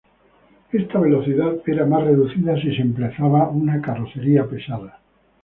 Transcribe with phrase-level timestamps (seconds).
[0.71, 4.99] Esta velocidad era más reducida si se emplazaba una carrocería pesada.